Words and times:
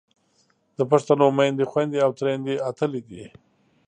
د 0.77 0.79
پښتنو 0.91 1.25
میندې، 1.37 1.63
خویندې 1.71 1.99
او 2.05 2.11
تریندې 2.19 2.55
اتلې 2.69 3.01
دي. 3.09 3.23